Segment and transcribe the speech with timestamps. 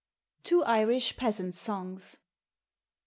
[0.41, 2.17] TWO IRISH PEASANT SONGS.